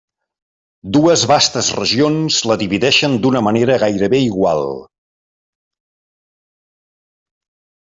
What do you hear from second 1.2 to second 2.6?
vastes regions la